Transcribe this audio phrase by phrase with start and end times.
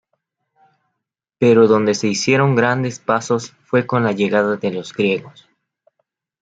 [1.37, 5.47] Pero donde se hicieron grandes pasos fue con la llegada de los griegos.